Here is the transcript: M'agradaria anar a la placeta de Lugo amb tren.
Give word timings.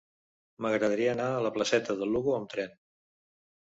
M'agradaria 0.65 1.13
anar 1.13 1.29
a 1.35 1.45
la 1.49 1.53
placeta 1.59 1.99
de 2.03 2.11
Lugo 2.17 2.37
amb 2.43 2.53
tren. 2.57 2.79